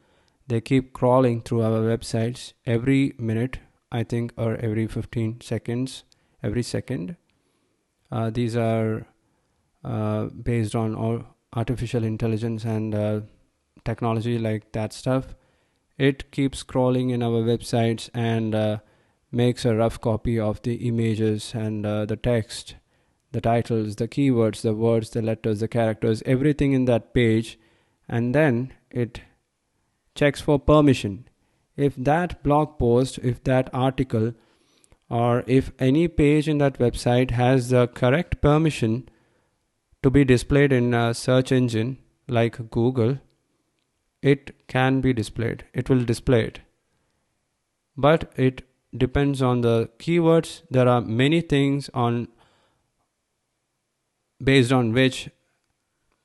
they 0.47 0.61
keep 0.61 0.93
crawling 0.93 1.41
through 1.43 1.63
our 1.63 1.81
websites 1.81 2.53
every 2.65 3.15
minute 3.19 3.59
I 3.91 4.05
think, 4.05 4.33
or 4.37 4.57
every 4.57 4.87
15 4.87 5.41
seconds, 5.41 6.05
every 6.43 6.63
second. 6.63 7.17
Uh, 8.13 8.31
these 8.31 8.57
are 8.57 9.07
uh, 9.85 10.27
based 10.27 10.75
on 10.75 10.95
all 10.95 11.25
artificial 11.55 12.05
intelligence 12.05 12.65
and 12.65 12.95
uh, 12.95 13.21
technology 13.85 14.39
like 14.39 14.73
that 14.73 14.93
stuff. 14.93 15.35
It 15.97 16.31
keeps 16.31 16.63
crawling 16.63 17.11
in 17.11 17.23
our 17.23 17.43
websites 17.43 18.09
and 18.15 18.55
uh, 18.55 18.79
makes 19.33 19.65
a 19.65 19.75
rough 19.75 20.01
copy 20.01 20.39
of 20.39 20.63
the 20.63 20.75
images 20.89 21.53
and 21.55 21.85
uh, 21.85 22.05
the 22.05 22.17
text, 22.17 22.77
the 23.33 23.41
titles, 23.41 23.97
the 23.97 24.09
keywords, 24.09 24.63
the 24.63 24.75
words, 24.75 25.11
the 25.11 25.23
letters, 25.23 25.61
the 25.61 25.69
characters, 25.69 26.23
everything 26.25 26.73
in 26.73 26.85
that 26.85 27.13
page, 27.15 27.59
and 28.09 28.35
then 28.35 28.73
it 28.91 29.23
checks 30.15 30.41
for 30.41 30.59
permission 30.59 31.29
if 31.79 31.95
that 31.95 32.43
blog 32.43 32.77
post, 32.79 33.19
if 33.19 33.43
that 33.45 33.71
article, 33.73 34.35
or 35.09 35.45
if 35.47 35.71
any 35.79 36.09
page 36.09 36.49
in 36.49 36.59
that 36.59 36.79
website 36.79 37.31
has 37.31 37.71
the 37.71 37.87
correct 37.87 38.41
permission 38.43 39.09
to 40.03 40.11
be 40.11 40.25
displayed 40.25 40.73
in 40.73 40.95
a 40.95 41.15
search 41.15 41.53
engine 41.53 41.99
like 42.29 42.71
Google, 42.71 43.19
it 44.23 44.67
can 44.69 45.01
be 45.01 45.13
displayed. 45.13 45.65
It 45.73 45.89
will 45.89 46.05
display 46.05 46.45
it. 46.45 46.61
But 47.97 48.33
it 48.37 48.63
depends 48.97 49.43
on 49.43 49.61
the 49.63 49.91
keywords. 49.99 50.63
There 50.71 50.89
are 50.89 51.01
many 51.01 51.41
things 51.41 51.91
on 51.95 52.29
based 54.43 54.73
on 54.73 54.93
which 54.93 55.29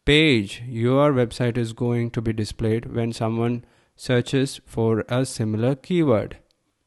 page 0.06 0.62
your 0.68 1.12
website 1.13 1.58
is 1.58 1.74
going 1.74 2.12
to 2.12 2.22
be 2.22 2.34
displayed 2.34 2.94
when 2.94 3.12
someone 3.12 3.65
searches 3.96 4.60
for 4.65 5.03
a 5.08 5.25
similar 5.25 5.75
keyword. 5.75 6.38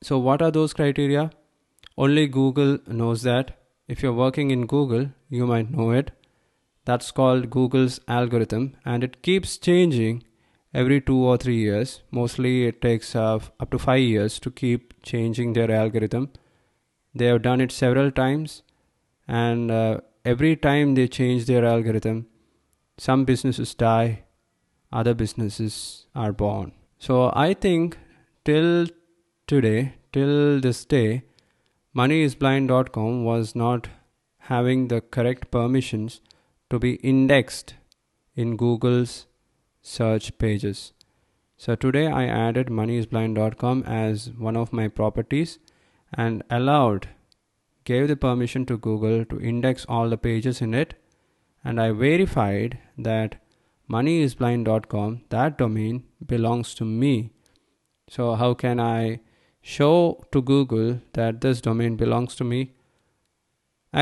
So, 0.03 0.19
what 0.19 0.43
are 0.43 0.51
those 0.51 0.73
criteria? 0.73 1.31
Only 1.97 2.27
Google 2.27 2.79
knows 2.87 3.23
that. 3.23 3.59
If 3.89 4.03
you're 4.03 4.13
working 4.13 4.51
in 4.51 4.67
Google, 4.67 5.11
you 5.29 5.47
might 5.47 5.71
know 5.71 5.91
it. 5.91 6.11
That's 6.87 7.11
called 7.11 7.51
Google's 7.51 8.01
algorithm, 8.07 8.77
and 8.85 9.05
it 9.05 9.21
keeps 9.23 9.59
changing 9.59 10.23
every 10.73 11.01
two 11.01 11.19
or 11.19 11.37
three 11.37 11.57
years. 11.57 12.03
Mostly, 12.11 12.67
it 12.67 12.81
takes 12.81 13.15
uh, 13.17 13.41
up 13.61 13.71
to 13.73 13.79
five 13.79 14.01
years 14.01 14.39
to 14.41 14.51
keep 14.51 14.95
changing 15.03 15.53
their 15.53 15.71
algorithm. 15.71 16.31
They 17.15 17.27
have 17.27 17.43
done 17.43 17.61
it 17.61 17.73
several 17.73 18.13
times, 18.13 18.63
and 19.27 19.71
uh, 19.71 20.01
every 20.25 20.55
time 20.55 20.95
they 20.95 21.09
change 21.09 21.47
their 21.47 21.65
algorithm, 21.65 22.27
some 22.99 23.25
businesses 23.25 23.75
die, 23.75 24.25
other 24.93 25.15
businesses 25.15 26.07
are 26.15 26.33
born. 26.33 26.73
So 26.99 27.33
I 27.35 27.53
think 27.53 27.99
till 28.45 28.87
today, 29.49 29.95
till 30.13 30.61
this 30.61 30.85
day, 30.85 31.25
moneyisblind.com 31.97 33.25
was 33.25 33.57
not 33.57 33.89
having 34.51 34.89
the 34.89 35.01
correct 35.01 35.51
permissions 35.51 36.21
to 36.71 36.79
be 36.79 36.95
indexed 36.97 37.75
in 38.35 38.57
Google's 38.57 39.27
search 39.83 40.37
pages. 40.39 40.93
So 41.57 41.75
today 41.75 42.07
I 42.07 42.27
added 42.27 42.67
moneyisblind.com 42.67 43.85
as 43.85 44.31
one 44.31 44.57
of 44.57 44.73
my 44.73 44.89
properties 44.89 45.59
and 46.13 46.43
allowed 46.51 47.09
gave 47.85 48.09
the 48.09 48.17
permission 48.17 48.67
to 48.67 48.77
Google 48.77 49.25
to 49.27 49.41
index 49.41 49.87
all 49.89 50.11
the 50.11 50.19
pages 50.19 50.61
in 50.61 50.75
it. 50.75 50.95
And 51.65 51.81
I 51.81 51.93
verified 51.93 52.79
that 52.99 53.37
moneyisblind.com 53.91 55.23
that 55.31 55.57
domain 55.57 56.05
belongs 56.25 56.75
to 56.75 56.85
me. 56.85 57.31
So 58.09 58.35
how 58.35 58.55
can 58.55 58.79
i 58.81 59.21
show 59.63 60.25
to 60.31 60.41
google 60.41 61.01
that 61.15 61.41
this 61.41 61.61
domain 61.61 61.97
belongs 61.97 62.37
to 62.37 62.45
me 62.45 62.71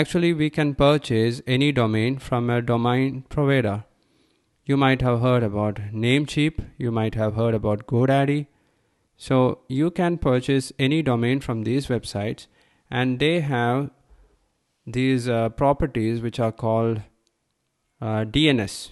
actually 0.00 0.32
we 0.34 0.50
can 0.50 0.74
purchase 0.74 1.40
any 1.46 1.70
domain 1.72 2.18
from 2.18 2.50
a 2.50 2.60
domain 2.60 3.24
provider. 3.28 3.84
You 4.66 4.76
might 4.76 5.02
have 5.02 5.20
heard 5.20 5.42
about 5.42 5.76
namecheap 6.04 6.64
you 6.78 6.90
might 6.90 7.14
have 7.14 7.34
heard 7.34 7.54
about 7.54 7.86
godaddy. 7.86 8.46
So 9.16 9.60
you 9.68 9.90
can 9.90 10.18
purchase 10.18 10.72
any 10.78 11.02
domain 11.02 11.40
from 11.40 11.62
these 11.62 11.86
websites 11.86 12.46
and 12.90 13.20
they 13.20 13.40
have 13.40 13.90
these 14.86 15.28
uh, 15.28 15.48
properties 15.50 16.20
which 16.20 16.38
are 16.38 16.52
called 16.52 17.00
uh, 18.02 18.24
dns 18.36 18.90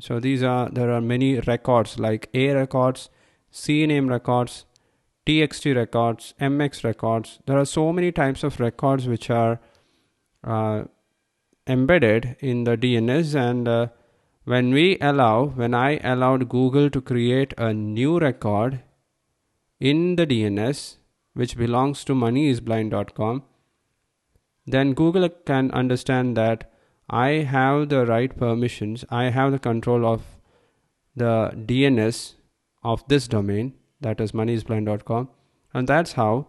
so 0.00 0.18
these 0.18 0.42
are 0.42 0.68
there 0.70 0.90
are 0.90 1.00
many 1.00 1.38
records 1.40 1.98
like 1.98 2.28
a 2.32 2.50
records 2.52 3.10
cname 3.52 4.08
records 4.08 4.64
txt 5.26 5.76
records 5.76 6.34
mx 6.40 6.82
records. 6.84 7.38
There 7.46 7.58
are 7.58 7.66
so 7.66 7.92
many 7.92 8.10
types 8.10 8.42
of 8.42 8.58
records 8.58 9.06
which 9.06 9.28
are 9.30 9.60
uh, 10.44 10.82
embedded 11.66 12.36
in 12.40 12.64
the 12.64 12.76
dns 12.76 13.34
and 13.34 13.68
uh, 13.68 13.86
when 14.44 14.72
we 14.72 14.98
allow 15.00 15.44
when 15.44 15.74
i 15.74 15.98
allowed 16.14 16.48
google 16.48 16.90
to 16.90 17.00
create 17.00 17.54
a 17.56 17.72
new 17.72 18.18
record 18.18 18.80
in 19.78 20.16
the 20.16 20.26
dns 20.26 20.96
which 21.34 21.56
belongs 21.56 22.04
to 22.04 22.14
moneyisblind.com 22.14 23.42
then 24.66 24.92
google 24.92 25.28
can 25.28 25.70
understand 25.70 26.36
that 26.36 26.68
I 27.12 27.28
have 27.52 27.90
the 27.90 28.06
right 28.06 28.34
permissions, 28.34 29.04
I 29.10 29.24
have 29.24 29.52
the 29.52 29.58
control 29.58 30.06
of 30.06 30.22
the 31.14 31.52
DNS 31.54 32.34
of 32.82 33.06
this 33.08 33.28
domain, 33.28 33.74
that 34.00 34.18
is 34.18 34.32
moneyisblind.com, 34.32 35.28
and 35.74 35.86
that's 35.86 36.12
how 36.14 36.48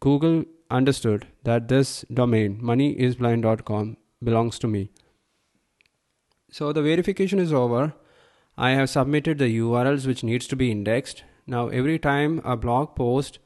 Google 0.00 0.44
understood 0.70 1.26
that 1.44 1.68
this 1.68 2.04
domain 2.12 2.60
moneyisblind.com 2.60 3.96
belongs 4.22 4.58
to 4.58 4.66
me. 4.66 4.90
So 6.50 6.72
the 6.72 6.82
verification 6.82 7.38
is 7.38 7.52
over. 7.52 7.94
I 8.56 8.70
have 8.70 8.90
submitted 8.90 9.38
the 9.38 9.58
URLs 9.58 10.06
which 10.06 10.24
needs 10.24 10.46
to 10.48 10.56
be 10.56 10.70
indexed. 10.70 11.24
Now 11.46 11.68
every 11.68 11.98
time 11.98 12.40
a 12.44 12.56
blog 12.56 12.94
post 12.94 13.38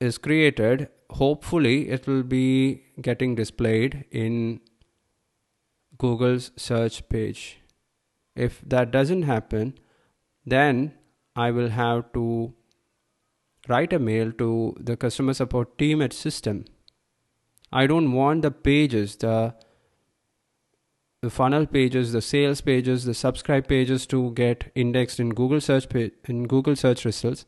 is 0.00 0.18
created, 0.18 0.88
hopefully 1.10 1.88
it 1.88 2.06
will 2.06 2.22
be 2.22 2.82
getting 3.00 3.34
displayed 3.34 4.04
in 4.10 4.60
Google's 5.98 6.50
search 6.56 7.08
page. 7.08 7.60
If 8.34 8.60
that 8.66 8.90
doesn't 8.90 9.22
happen, 9.22 9.78
then 10.44 10.94
I 11.34 11.50
will 11.50 11.70
have 11.70 12.12
to 12.12 12.54
write 13.68 13.92
a 13.92 13.98
mail 13.98 14.32
to 14.32 14.76
the 14.78 14.96
customer 14.96 15.34
support 15.34 15.76
team 15.78 16.02
at 16.02 16.10
Systeme. 16.10 16.66
I 17.72 17.86
don't 17.86 18.12
want 18.12 18.42
the 18.42 18.50
pages, 18.50 19.16
the 19.16 19.54
the 21.22 21.30
funnel 21.30 21.66
pages, 21.66 22.12
the 22.12 22.22
sales 22.22 22.60
pages, 22.60 23.04
the 23.04 23.14
subscribe 23.14 23.66
pages 23.66 24.06
to 24.06 24.30
get 24.32 24.70
indexed 24.74 25.18
in 25.18 25.30
Google 25.30 25.60
search 25.60 25.88
page, 25.88 26.12
in 26.26 26.46
Google 26.46 26.76
search 26.76 27.04
results. 27.04 27.44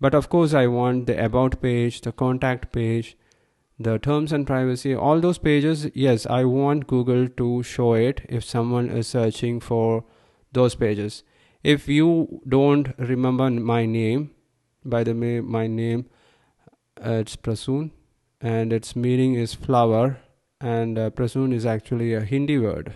But 0.00 0.14
of 0.14 0.28
course, 0.28 0.54
I 0.54 0.66
want 0.66 1.06
the 1.06 1.24
about 1.24 1.60
page, 1.62 2.00
the 2.00 2.12
contact 2.12 2.72
page, 2.72 3.16
the 3.78 3.98
terms 3.98 4.32
and 4.32 4.46
privacy, 4.46 4.94
all 4.94 5.20
those 5.20 5.38
pages. 5.38 5.88
Yes, 5.94 6.26
I 6.26 6.44
want 6.44 6.86
Google 6.86 7.28
to 7.28 7.62
show 7.62 7.94
it 7.94 8.22
if 8.28 8.44
someone 8.44 8.88
is 8.88 9.06
searching 9.06 9.60
for 9.60 10.04
those 10.52 10.74
pages. 10.74 11.22
If 11.62 11.88
you 11.88 12.42
don't 12.48 12.92
remember 12.98 13.50
my 13.50 13.86
name, 13.86 14.33
by 14.84 15.04
the 15.04 15.14
way, 15.14 15.40
my 15.40 15.66
name 15.66 16.06
uh, 17.04 17.12
it's 17.12 17.36
Prasoon, 17.36 17.90
and 18.40 18.72
its 18.72 18.94
meaning 18.94 19.34
is 19.34 19.54
flower, 19.54 20.18
and 20.60 20.98
uh, 20.98 21.10
Prasoon 21.10 21.52
is 21.52 21.66
actually 21.66 22.14
a 22.14 22.20
Hindi 22.20 22.58
word. 22.58 22.94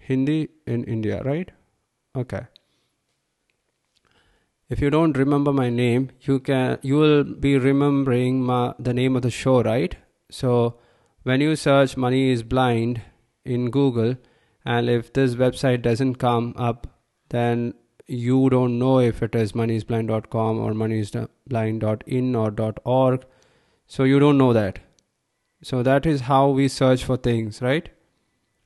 Hindi 0.00 0.48
in 0.66 0.84
India, 0.84 1.22
right? 1.22 1.50
Okay. 2.16 2.46
If 4.70 4.80
you 4.80 4.90
don't 4.90 5.16
remember 5.16 5.52
my 5.52 5.70
name, 5.70 6.10
you 6.22 6.40
can 6.40 6.78
you 6.82 6.96
will 6.96 7.24
be 7.24 7.58
remembering 7.58 8.42
my, 8.42 8.74
the 8.78 8.92
name 8.92 9.16
of 9.16 9.22
the 9.22 9.30
show, 9.30 9.62
right? 9.62 9.96
So 10.30 10.78
when 11.22 11.40
you 11.40 11.56
search 11.56 11.96
"money 11.96 12.30
is 12.30 12.42
blind" 12.42 13.02
in 13.44 13.70
Google, 13.70 14.16
and 14.64 14.90
if 14.90 15.12
this 15.12 15.34
website 15.34 15.82
doesn't 15.82 16.16
come 16.16 16.54
up, 16.56 16.86
then 17.30 17.74
you 18.08 18.48
don't 18.48 18.78
know 18.78 18.98
if 18.98 19.22
it 19.22 19.34
is 19.34 19.52
moneyisblind.com 19.52 20.58
or 20.58 20.72
moneyisblind.in 20.72 22.34
or 22.34 22.74
.org. 22.84 23.24
So 23.86 24.04
you 24.04 24.18
don't 24.18 24.38
know 24.38 24.52
that. 24.54 24.78
So 25.62 25.82
that 25.82 26.06
is 26.06 26.22
how 26.22 26.48
we 26.48 26.68
search 26.68 27.04
for 27.04 27.16
things, 27.16 27.60
right? 27.60 27.90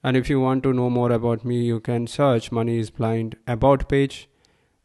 And 0.05 0.17
if 0.17 0.31
you 0.31 0.41
want 0.41 0.63
to 0.65 0.73
know 0.73 0.91
more 0.91 1.11
about 1.11 1.45
me, 1.45 1.63
you 1.63 1.81
can 1.81 2.07
search 2.07 2.53
Money 2.53 2.79
is 2.79 2.91
Blind 2.91 3.37
about 3.47 3.89
page, 3.89 4.29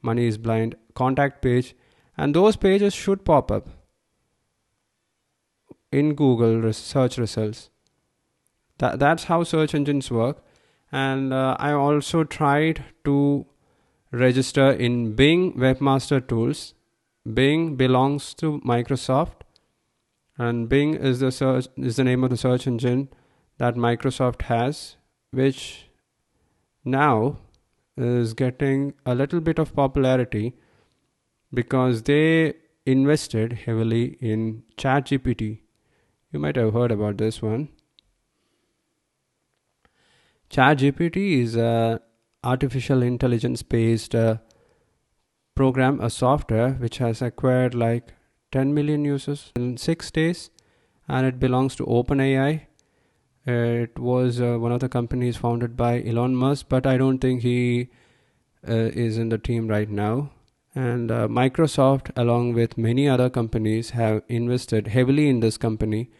Money 0.01 0.27
is 0.27 0.37
Blind 0.37 0.75
contact 0.95 1.41
page, 1.41 1.75
and 2.17 2.33
those 2.33 2.55
pages 2.55 2.93
should 2.93 3.25
pop 3.25 3.51
up 3.51 3.67
in 5.91 6.15
Google 6.15 6.71
search 6.73 7.17
results. 7.17 7.69
That, 8.79 8.99
that's 8.99 9.25
how 9.25 9.43
search 9.43 9.73
engines 9.73 10.09
work. 10.11 10.43
And 10.91 11.33
uh, 11.33 11.57
I 11.59 11.71
also 11.73 12.23
tried 12.23 12.85
to 13.05 13.45
register 14.17 14.71
in 14.71 15.13
Bing 15.13 15.53
Webmaster 15.53 16.25
Tools. 16.27 16.73
Bing 17.33 17.75
belongs 17.75 18.33
to 18.35 18.59
Microsoft, 18.61 19.41
and 20.37 20.69
Bing 20.69 20.93
is 20.93 21.19
the 21.19 21.31
search 21.31 21.67
is 21.75 21.97
the 21.97 22.03
name 22.03 22.23
of 22.23 22.29
the 22.29 22.37
search 22.37 22.67
engine 22.67 23.09
that 23.57 23.75
Microsoft 23.75 24.43
has 24.43 24.95
which 25.31 25.89
now 26.85 27.37
is 27.97 28.33
getting 28.33 28.93
a 29.05 29.15
little 29.15 29.41
bit 29.41 29.59
of 29.59 29.75
popularity 29.75 30.55
because 31.53 32.03
they 32.03 32.53
invested 32.85 33.53
heavily 33.65 34.17
in 34.21 34.63
ChatGPT. 34.77 35.59
You 36.31 36.39
might 36.39 36.55
have 36.55 36.73
heard 36.73 36.91
about 36.91 37.17
this 37.17 37.41
one. 37.41 37.69
ChatGPT 40.49 41.41
is 41.41 41.55
a 41.55 42.01
artificial 42.43 43.01
intelligence 43.01 43.63
based 43.63 44.15
uh, 44.15 44.37
program, 45.55 45.99
a 45.99 46.09
software 46.09 46.73
which 46.73 46.99
has 46.99 47.21
acquired 47.21 47.73
like 47.73 48.13
10 48.51 48.73
million 48.73 49.03
users 49.03 49.51
in 49.55 49.77
6 49.77 50.11
days 50.11 50.49
and 51.07 51.25
it 51.25 51.39
belongs 51.39 51.75
to 51.75 51.85
OpenAI 51.85 52.67
it 53.47 53.97
was 53.97 54.41
uh, 54.41 54.57
one 54.57 54.73
of 54.73 54.81
the 54.81 54.89
companies 54.89 55.37
founded 55.37 55.77
by 55.77 56.03
Elon 56.03 56.35
Musk, 56.35 56.65
but 56.67 56.85
I 56.85 56.97
don't 56.97 57.19
think 57.19 57.43
he 57.43 57.87
uh, 58.67 58.73
is 58.73 59.17
in 59.17 59.29
the 59.29 59.37
team 59.37 59.69
right 59.69 59.89
now. 59.89 60.31
And 60.75 61.09
uh, 61.09 61.29
Microsoft, 61.29 62.11
along 62.17 62.53
with 62.55 62.77
many 62.77 63.07
other 63.07 63.29
companies, 63.29 63.91
have 63.91 64.21
invested 64.27 64.87
heavily 64.87 65.29
in 65.29 65.39
this 65.39 65.57
company 65.57 66.11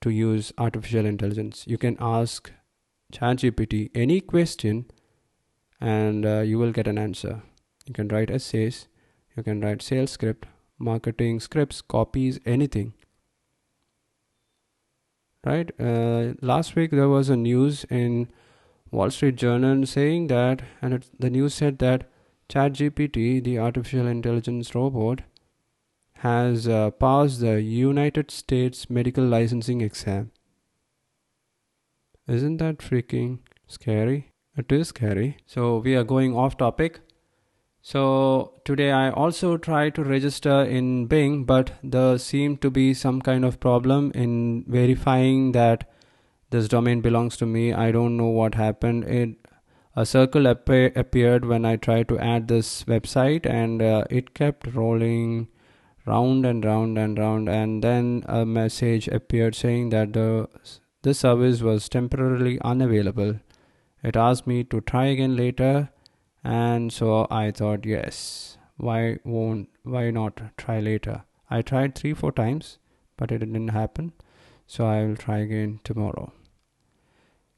to 0.00 0.10
use 0.10 0.52
artificial 0.56 1.04
intelligence. 1.04 1.64
You 1.66 1.76
can 1.76 1.96
ask 1.98 2.52
ChatGPT 3.12 3.90
any 3.92 4.20
question 4.20 4.86
and 5.80 6.26
uh, 6.26 6.40
you 6.40 6.58
will 6.58 6.72
get 6.72 6.86
an 6.88 6.98
answer. 6.98 7.42
You 7.86 7.94
can 7.94 8.08
write 8.08 8.30
essays, 8.30 8.88
you 9.36 9.42
can 9.42 9.60
write 9.60 9.82
sales 9.82 10.10
script, 10.10 10.46
marketing 10.78 11.40
scripts, 11.40 11.80
copies, 11.80 12.38
anything 12.44 12.94
right 15.44 15.70
uh, 15.80 16.34
last 16.42 16.74
week 16.74 16.90
there 16.90 17.08
was 17.08 17.28
a 17.30 17.36
news 17.36 17.84
in 17.84 18.28
wall 18.90 19.10
street 19.10 19.36
journal 19.36 19.86
saying 19.86 20.26
that 20.26 20.62
and 20.82 20.94
it, 20.94 21.06
the 21.18 21.30
news 21.30 21.54
said 21.54 21.78
that 21.78 22.08
ChatGPT, 22.48 23.44
the 23.44 23.58
artificial 23.58 24.06
intelligence 24.06 24.74
robot, 24.74 25.20
has 26.20 26.66
uh, 26.66 26.90
passed 26.92 27.40
the 27.40 27.60
United 27.60 28.30
States 28.30 28.88
medical 28.88 29.24
licensing 29.24 29.82
exam. 29.82 30.30
Isn't 32.26 32.56
that 32.56 32.78
freaking 32.78 33.40
scary? 33.66 34.27
It 34.58 34.72
is 34.72 34.88
scary. 34.88 35.38
So, 35.46 35.78
we 35.78 35.94
are 35.94 36.04
going 36.04 36.36
off 36.36 36.56
topic. 36.56 37.00
So 37.80 38.52
today 38.64 38.90
I 38.90 39.10
also 39.10 39.56
tried 39.56 39.94
to 39.94 40.04
register 40.04 40.62
in 40.62 41.06
Bing, 41.06 41.44
but 41.44 41.70
there 41.82 42.18
seemed 42.18 42.60
to 42.62 42.70
be 42.70 42.92
some 42.92 43.22
kind 43.22 43.44
of 43.44 43.60
problem 43.60 44.10
in 44.14 44.64
verifying 44.66 45.52
that 45.52 45.88
this 46.50 46.68
domain 46.68 47.00
belongs 47.00 47.36
to 47.38 47.46
me. 47.46 47.72
I 47.72 47.92
don't 47.92 48.16
know 48.16 48.26
what 48.26 48.56
happened. 48.56 49.04
It 49.04 49.36
a 49.96 50.04
circle 50.04 50.46
appa- 50.46 50.92
appeared 50.96 51.44
when 51.44 51.64
I 51.64 51.76
tried 51.76 52.08
to 52.08 52.18
add 52.18 52.48
this 52.48 52.84
website, 52.84 53.46
and 53.46 53.80
uh, 53.80 54.04
it 54.10 54.34
kept 54.34 54.74
rolling 54.74 55.48
round 56.04 56.44
and 56.44 56.64
round 56.64 56.98
and 56.98 57.18
round. 57.18 57.48
And 57.48 57.82
then 57.82 58.24
a 58.26 58.44
message 58.44 59.08
appeared 59.08 59.54
saying 59.54 59.90
that 59.90 60.12
the 60.12 60.48
this 61.02 61.20
service 61.20 61.62
was 61.62 61.88
temporarily 61.88 62.60
unavailable. 62.60 63.36
It 64.02 64.16
asked 64.16 64.46
me 64.46 64.64
to 64.64 64.80
try 64.80 65.06
again 65.06 65.36
later 65.36 65.90
and 66.44 66.92
so 66.92 67.26
I 67.30 67.50
thought 67.50 67.84
yes 67.84 68.56
why 68.76 69.18
won't 69.24 69.68
why 69.82 70.10
not 70.10 70.40
try 70.56 70.80
later? 70.80 71.22
I 71.50 71.62
tried 71.62 71.94
3 71.94 72.14
4 72.14 72.32
times 72.32 72.78
but 73.16 73.32
it 73.32 73.38
didn't 73.38 73.68
happen 73.68 74.12
so 74.66 74.86
I 74.86 75.04
will 75.04 75.16
try 75.16 75.38
again 75.38 75.80
tomorrow. 75.82 76.32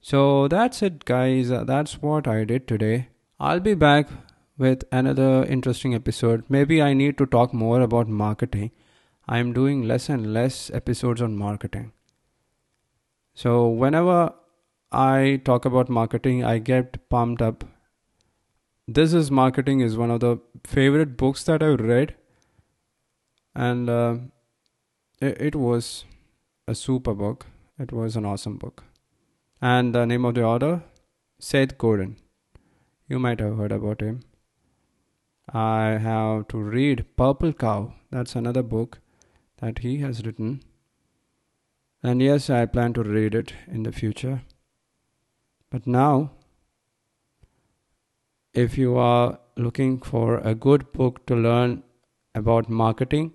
So 0.01 0.49
that's 0.49 0.83
it 0.83 1.05
guys. 1.05 1.51
Uh, 1.51 1.65
that's 1.65 2.01
what 2.01 2.27
I 2.27 2.45
did 2.45 2.67
today. 2.67 3.09
I'll 3.39 3.61
be 3.61 3.75
back 3.75 4.09
with 4.57 4.85
another 4.91 5.45
interesting 5.45 5.95
episode. 5.95 6.45
Maybe 6.49 6.81
I 6.83 6.95
need 6.95 7.19
to 7.19 7.27
talk 7.27 7.53
more 7.53 7.81
about 7.81 8.09
marketing. 8.09 8.71
I'm 9.29 9.53
doing 9.53 9.83
less 9.87 10.09
and 10.09 10.33
less 10.33 10.71
episodes 10.73 11.21
on 11.21 11.37
marketing. 11.37 11.93
So 13.35 13.69
whenever 13.69 14.33
I 14.93 15.41
talk 15.45 15.65
about 15.65 15.89
marketing 15.89 16.43
I 16.45 16.59
get 16.59 17.09
pumped 17.09 17.41
up. 17.41 17.65
This 18.89 19.13
is 19.13 19.31
marketing 19.31 19.81
is 19.81 19.97
one 19.97 20.11
of 20.11 20.19
the 20.19 20.39
favorite 20.65 21.17
books 21.17 21.45
that 21.45 21.63
i've 21.63 21.81
read. 21.81 22.17
And 23.55 23.89
uh, 23.89 24.17
it, 25.21 25.41
it, 25.41 25.55
was 25.55 26.05
a 26.67 26.75
super 26.75 27.15
book. 27.15 27.47
It 27.79 27.93
was 27.93 28.17
an 28.17 28.25
awesome 28.25 28.57
book. 28.57 28.85
And 29.63 29.95
the 29.95 30.07
name 30.07 30.25
of 30.25 30.35
the 30.35 30.43
author 30.43 30.83
seth 31.39 31.79
godin. 31.79 32.17
You 33.09 33.21
might 33.21 33.39
have 33.39 33.57
heard 33.59 33.73
about 33.73 34.01
him. 34.01 34.21
I 35.53 35.99
have 35.99 36.49
to 36.49 36.59
read 36.59 37.07
purple 37.17 37.53
cow. 37.53 37.95
That's 38.11 38.35
another 38.35 38.63
book 38.63 38.99
that 39.59 39.79
he 39.79 39.99
has 39.99 40.25
written. 40.27 40.63
And 42.03 42.21
yes 42.21 42.51
i 42.51 42.67
plan 42.67 42.93
to 42.95 43.05
read 43.05 43.35
it 43.37 43.53
in 43.69 43.85
the 43.85 43.93
future 43.93 44.43
but 45.71 45.87
now 45.87 46.31
if 48.53 48.77
you 48.77 48.97
are 48.97 49.39
looking 49.57 50.01
for 50.01 50.39
a 50.39 50.55
good 50.55 50.91
book 50.93 51.25
to 51.27 51.37
learn 51.37 51.83
about 52.35 52.69
marketing, 52.69 53.33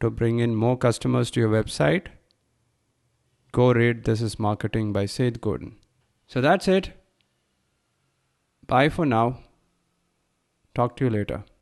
to 0.00 0.10
bring 0.10 0.40
in 0.40 0.54
more 0.54 0.76
customers 0.76 1.30
to 1.30 1.40
your 1.40 1.48
website, 1.48 2.08
go 3.52 3.72
read 3.72 4.04
This 4.04 4.20
is 4.20 4.38
Marketing 4.38 4.92
by 4.92 5.06
Seth 5.06 5.40
Godin. 5.40 5.76
So 6.26 6.40
that's 6.40 6.68
it. 6.68 6.90
Bye 8.66 8.88
for 8.88 9.06
now. 9.06 9.38
Talk 10.74 10.96
to 10.96 11.04
you 11.04 11.10
later. 11.10 11.44